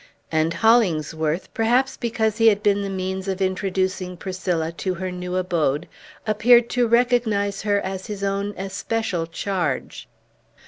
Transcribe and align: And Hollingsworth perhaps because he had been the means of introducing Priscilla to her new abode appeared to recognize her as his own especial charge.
And 0.31 0.51
Hollingsworth 0.55 1.53
perhaps 1.53 1.95
because 1.95 2.39
he 2.39 2.47
had 2.47 2.63
been 2.63 2.81
the 2.81 2.89
means 2.89 3.27
of 3.27 3.39
introducing 3.39 4.17
Priscilla 4.17 4.71
to 4.71 4.95
her 4.95 5.11
new 5.11 5.35
abode 5.35 5.87
appeared 6.25 6.71
to 6.71 6.87
recognize 6.87 7.61
her 7.61 7.79
as 7.79 8.07
his 8.07 8.23
own 8.23 8.55
especial 8.57 9.27
charge. 9.27 10.07